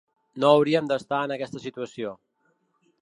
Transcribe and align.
No 0.43 0.47
hauríem 0.53 0.89
d’estar 0.91 1.19
en 1.27 1.33
aquesta 1.37 1.63
situació. 1.67 2.19